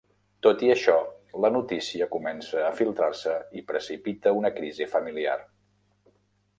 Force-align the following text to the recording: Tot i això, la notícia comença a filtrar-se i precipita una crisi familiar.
Tot 0.45 0.61
i 0.67 0.69
això, 0.75 0.95
la 1.45 1.51
notícia 1.57 2.07
comença 2.17 2.65
a 2.71 2.73
filtrar-se 2.81 3.37
i 3.61 3.65
precipita 3.71 4.37
una 4.41 4.55
crisi 4.61 4.93
familiar. 4.99 5.41